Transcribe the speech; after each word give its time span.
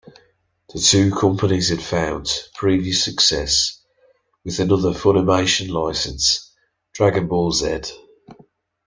The 0.73 0.79
two 0.79 1.11
companies 1.11 1.69
had 1.69 1.79
found 1.83 2.27
previous 2.55 3.03
success 3.03 3.83
with 4.43 4.59
another 4.59 4.93
Funimation 4.93 5.69
license, 5.69 6.51
"Dragon 6.95 7.27
Ball 7.27 7.51
Z". 7.51 7.81